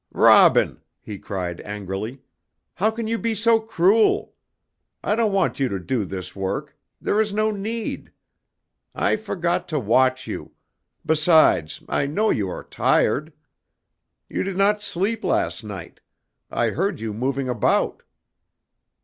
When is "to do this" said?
5.69-6.35